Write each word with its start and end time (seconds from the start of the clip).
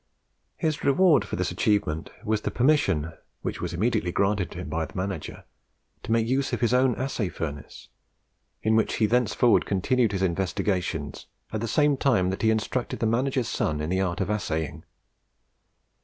His 0.57 0.83
reward 0.83 1.23
for 1.25 1.35
this 1.35 1.51
achievement 1.51 2.09
was 2.23 2.41
the 2.41 2.49
permission, 2.49 3.13
which 3.43 3.61
was 3.61 3.71
immediately 3.71 4.11
granted 4.11 4.55
him 4.55 4.67
by 4.67 4.83
the 4.83 4.95
manager, 4.97 5.43
to 6.01 6.11
make 6.11 6.25
use 6.25 6.53
of 6.53 6.59
his 6.61 6.73
own 6.73 6.95
assay 6.95 7.29
furnace, 7.29 7.89
in 8.63 8.75
which 8.75 8.95
he 8.95 9.05
thenceforward 9.05 9.67
continued 9.67 10.11
his 10.11 10.23
investigations, 10.23 11.27
at 11.53 11.61
the 11.61 11.67
same 11.67 11.97
time 11.97 12.31
that 12.31 12.41
he 12.41 12.49
instructed 12.49 12.97
the 12.97 13.05
manager's 13.05 13.47
son 13.47 13.79
in 13.79 13.91
the 13.91 14.01
art 14.01 14.21
of 14.21 14.31
assaying. 14.31 14.85